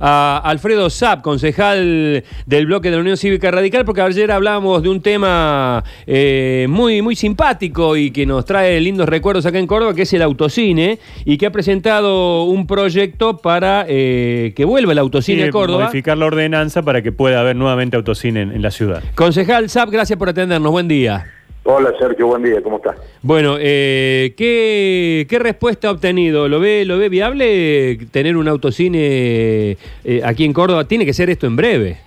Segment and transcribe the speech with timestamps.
[0.00, 4.88] a Alfredo Zapp, concejal del bloque de la Unión Cívica Radical, porque ayer hablábamos de
[4.88, 9.94] un tema eh, muy, muy simpático y que nos trae lindos recuerdos acá en Córdoba,
[9.94, 14.98] que es el autocine, y que ha presentado un proyecto para eh, que vuelva el
[14.98, 15.84] autocine Sí, a Córdoba.
[15.84, 19.02] Modificar la ordenanza para que pueda haber nuevamente autocine en, en la ciudad.
[19.14, 20.70] Concejal Zapp, gracias por atendernos.
[20.72, 21.26] Buen día.
[21.70, 22.96] Hola Sergio, buen día, ¿cómo estás?
[23.20, 26.48] Bueno, eh, ¿qué, qué respuesta ha obtenido?
[26.48, 30.88] ¿Lo ve, ¿Lo ve viable tener un autocine eh, aquí en Córdoba?
[30.88, 31.98] Tiene que ser esto en breve.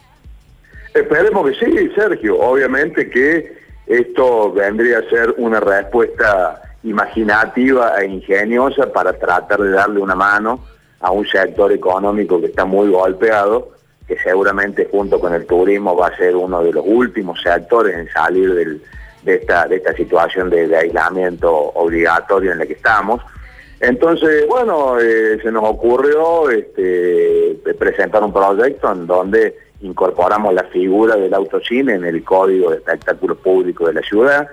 [0.96, 2.40] Esperemos que sí, Sergio.
[2.40, 3.54] Obviamente que
[3.86, 10.60] esto vendría a ser una respuesta imaginativa e ingeniosa para tratar de darle una mano
[11.02, 13.74] a un sector económico que está muy golpeado,
[14.08, 18.08] que seguramente junto con el turismo va a ser uno de los últimos sectores en
[18.10, 18.82] salir del-
[19.24, 23.22] de, esta, de esta situación de, de aislamiento obligatorio en la que estamos.
[23.80, 31.16] Entonces, bueno, eh, se nos ocurrió este, presentar un proyecto en donde incorporamos la figura
[31.16, 34.48] del autocine en el Código de Espectáculos Públicos de la ciudad.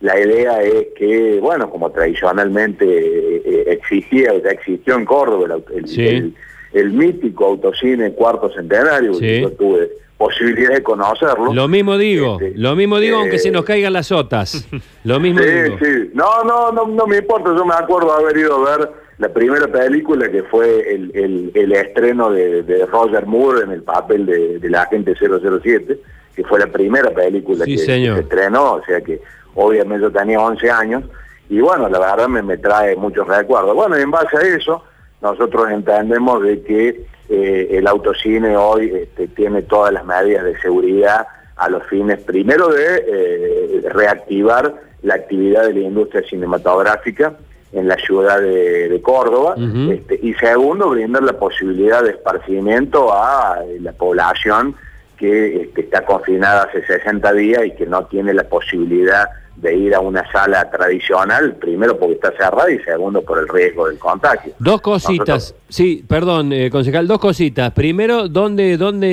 [0.00, 5.88] La idea es que, bueno, como tradicionalmente eh, existía, ya existió en Córdoba el, el-
[5.88, 6.06] Sí.
[6.06, 6.34] el-
[6.74, 9.42] el mítico autocine Cuarto Centenario, Sí.
[9.42, 11.52] yo tuve posibilidad de conocerlo.
[11.52, 14.66] Lo mismo digo, Este, lo mismo digo aunque eh, se nos caigan las sotas.
[15.04, 15.76] Lo mismo Sí, digo.
[15.80, 16.10] sí.
[16.14, 17.50] No, no, no, no me importa.
[17.54, 21.72] Yo me acuerdo haber ido a ver la primera película que fue el, el- el
[21.72, 25.98] estreno de, de Roger Moore en el papel de, del agente 007,
[26.34, 28.16] que fue la primera película Sí, que, que señor.
[28.16, 29.20] se estrenó, o sea que
[29.54, 31.04] obviamente yo tenía 11 años
[31.48, 33.74] y bueno, la verdad me, me trae muchos recuerdos.
[33.74, 34.82] Bueno, y en base a eso,
[35.22, 41.26] nosotros entendemos de que eh, el autocine hoy este, tiene todas las medidas de seguridad
[41.56, 47.34] a los fines, primero de eh, reactivar la actividad de la industria cinematográfica
[47.72, 49.56] en la ciudad de, de Córdoba,
[49.90, 54.76] este, y segundo, brindar la posibilidad de esparcimiento a eh, la población
[55.18, 59.26] que este, está confinada hace 60 días y que no tiene la posibilidad
[59.56, 63.88] de ir a una sala tradicional, primero porque está cerrada y segundo por el riesgo
[63.88, 64.52] del contagio.
[64.58, 67.72] Dos cositas, Nosotros- sí, perdón, eh, concejal, dos cositas.
[67.72, 69.08] Primero, ¿dónde, dónde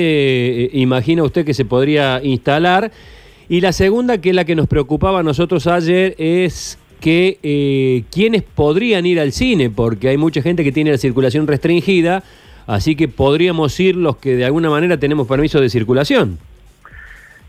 [0.64, 2.90] eh, imagina usted que se podría instalar?
[3.48, 8.04] Y la segunda, que es la que nos preocupaba a nosotros ayer, es que eh,
[8.12, 12.22] quiénes podrían ir al cine, porque hay mucha gente que tiene la circulación restringida,
[12.66, 16.38] así que podríamos ir los que de alguna manera tenemos permiso de circulación.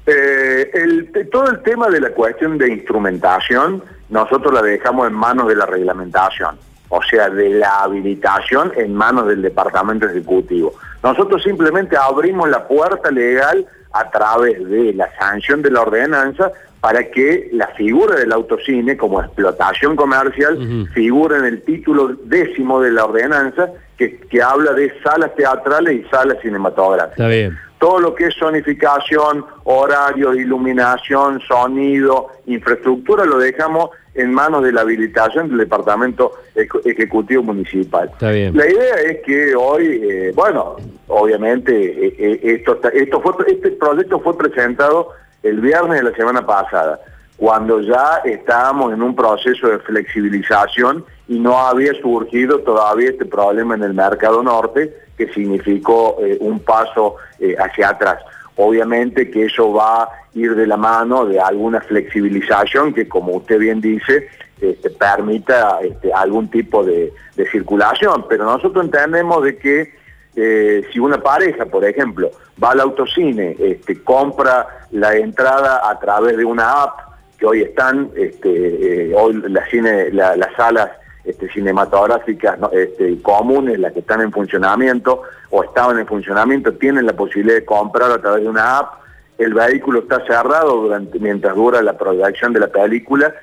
[0.05, 5.47] Eh, el- todo el tema de la cuestión de instrumentación, nosotros la dejamos en manos
[5.47, 6.57] de la reglamentación,
[6.89, 10.73] o sea, de la habilitación en manos del Departamento Ejecutivo.
[11.01, 17.09] Nosotros simplemente abrimos la puerta legal a través de la sanción de la ordenanza para
[17.09, 23.05] que la figura del autocine como explotación comercial figure en el título décimo de la
[23.05, 23.69] ordenanza
[24.09, 27.57] que, que habla de salas teatrales y salas cinematográficas Está bien.
[27.79, 34.81] todo lo que es zonificación, horario, iluminación, sonido, infraestructura, lo dejamos en manos de la
[34.81, 38.09] habilitación del Departamento Eje- Ejecutivo Municipal.
[38.13, 38.55] Está bien.
[38.55, 40.75] La idea es que hoy, eh, bueno,
[41.07, 45.09] obviamente eh, eh, esto, esto fue, este proyecto fue presentado
[45.41, 46.99] el viernes de la semana pasada,
[47.37, 53.75] cuando ya estábamos en un proceso de flexibilización y no había surgido todavía este problema
[53.75, 58.19] en el mercado norte, que significó eh, un paso eh, hacia atrás.
[58.55, 63.57] Obviamente que eso va a ir de la mano de alguna flexibilización que, como usted
[63.57, 64.27] bien dice,
[64.61, 67.11] este, permita este, algún tipo de,
[67.51, 69.91] circulación, pero nosotros entendemos de que
[70.35, 72.29] eh, si una pareja, por ejemplo,
[72.63, 77.12] va al autocine, este, compra la entrada a través de una app,
[77.45, 80.89] hoy están, este, eh, hoy las salas
[81.23, 87.13] este, cinematográficas este, comunes, las que están en funcionamiento o estaban en funcionamiento, tienen la
[87.13, 88.93] posibilidad de comprar a través de una app.
[89.37, 93.33] El vehículo está cerrado durante, mientras dura la proyección de la película,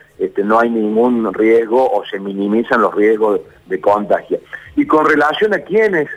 [0.44, 4.40] no hay ningún riesgo o se minimizan los riesgos de, contagio.
[4.76, 6.08] Y con relación a quienes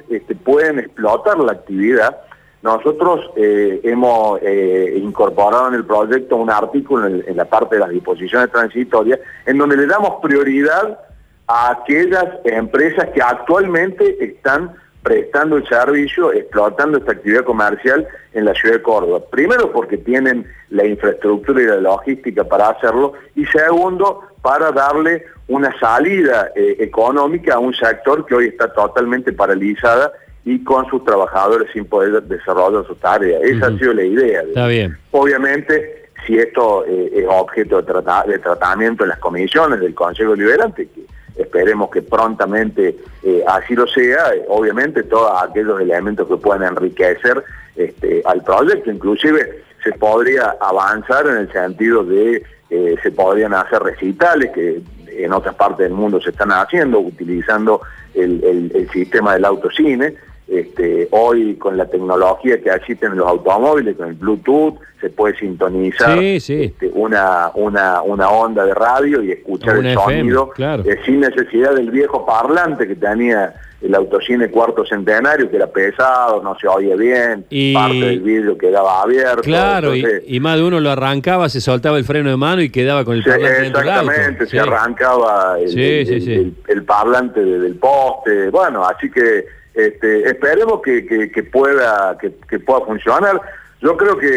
[0.44, 2.18] pueden explotar la actividad,
[2.64, 7.90] nosotros eh, hemos eh, incorporado en el proyecto un artículo en, la parte de las
[7.90, 10.98] disposiciones transitorias en donde le damos prioridad
[11.46, 14.72] a aquellas empresas que actualmente están
[15.04, 19.20] prestando el servicio, explotando esta actividad comercial en la ciudad de Córdoba.
[19.30, 25.78] Primero porque tienen la infraestructura y la logística para hacerlo y segundo para darle una
[25.78, 30.14] salida eh, económica a un sector que hoy está totalmente paralizada
[30.46, 33.40] y con sus trabajadores sin poder desarrollar su tarea.
[33.42, 34.42] Esa ha sido la idea.
[34.44, 34.98] de- Está bien.
[35.12, 40.36] Obviamente, si esto eh, es objeto de, trata- de tratamiento en las comisiones del Consejo
[40.36, 41.02] Liberante, que,
[41.42, 47.44] esperemos que prontamente eh, así lo sea, obviamente todos aquellos elementos que puedan enriquecer
[47.76, 53.82] este, al proyecto, inclusive se podría avanzar en el sentido de eh, se podrían hacer
[53.82, 57.82] recitales que en otras partes del mundo se están haciendo utilizando
[58.14, 60.14] el sistema del autocine
[60.60, 65.36] este, hoy con la tecnología que existe en los automóviles, con el Bluetooth, se puede
[65.38, 71.76] sintonizar este, una, una, una, onda de radio y escuchar el sonido eh, sin necesidad
[71.76, 76.96] del viejo parlante que tenía el autocine cuarto centenario, que era pesado, no se oía
[76.96, 79.42] bien, parte del vidrio quedaba abierto.
[79.42, 83.04] Claro, y, más de uno lo arrancaba, se soltaba el freno de mano y quedaba
[83.04, 90.30] con el parlante Exactamente, se arrancaba el, el parlante del poste, bueno, así que este,
[90.30, 93.42] esperemos que, pueda, que, pueda funcionar.
[93.82, 94.30] Yo creo que,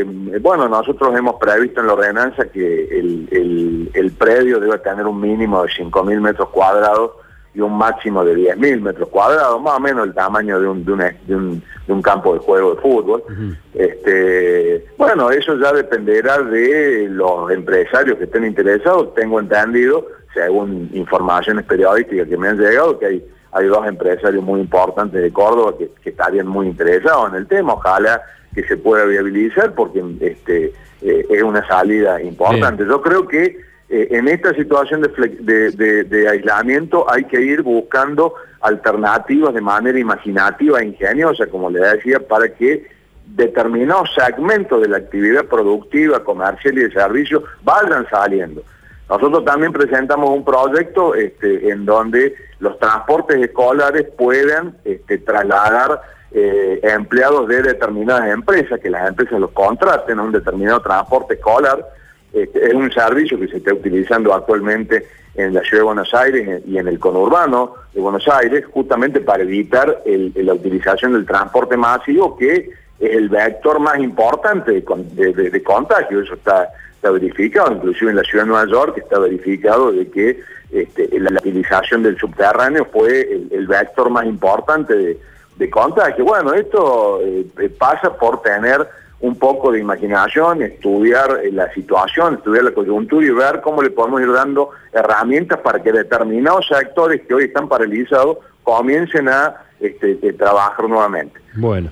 [0.00, 0.04] eh,
[0.40, 5.68] bueno, nosotros hemos previsto en la ordenanza que el, predio debe tener un mínimo de
[5.70, 7.12] 5.000 metros cuadrados
[7.52, 11.34] y un máximo de 10.000 metros cuadrados, más o menos el tamaño de un, de
[11.34, 13.22] un, campo de juego de fútbol.
[13.74, 19.14] este, bueno, eso ya dependerá de los empresarios que estén interesados.
[19.14, 24.60] Tengo entendido, según informaciones periodísticas que me han llegado, que hay hay dos empresarios muy
[24.60, 28.22] importantes de Córdoba que, estarían muy interesados en el tema, ojalá
[28.54, 32.84] que se pueda viabilizar porque este, eh, es una salida importante.
[32.86, 33.58] Yo creo que
[33.92, 40.86] eh, en esta situación de, aislamiento hay que ir buscando alternativas de manera imaginativa e
[40.86, 42.86] ingeniosa, como le decía, para que
[43.26, 48.62] determinados segmentos de la actividad productiva, comercial y de servicio vayan saliendo.
[49.08, 56.00] Nosotros también presentamos un proyecto este, en donde los transportes escolares puedan este, trasladar
[56.30, 61.84] eh, empleados de determinadas empresas, que las empresas los contraten a un determinado transporte escolar.
[62.32, 66.62] Este, es un servicio que se está utilizando actualmente en la ciudad de Buenos Aires
[66.66, 72.36] y en el conurbano de Buenos Aires, justamente para evitar la utilización del transporte masivo,
[72.36, 72.68] que es
[72.98, 76.20] el vector más importante de contagio.
[76.20, 80.38] Eso está está verificado, inclusive en la ciudad de Nueva York está verificado de que
[80.70, 85.18] este, la utilización del subterráneo fue el, vector más importante de,
[85.56, 86.26] de, contagio.
[86.26, 88.86] Bueno, esto eh, pasa por tener
[89.20, 93.90] un poco de imaginación, estudiar eh, la situación, estudiar la coyuntura y ver cómo le
[93.90, 100.14] podemos ir dando herramientas para que determinados sectores que hoy están paralizados comiencen a este,
[100.32, 101.38] trabajar nuevamente.
[101.54, 101.90] Bueno,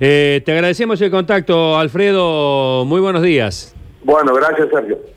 [0.00, 2.84] eh, te agradecemos el contacto, Alfredo.
[2.86, 3.74] Muy buenos días.
[4.02, 5.12] Bueno, gracias Sergio.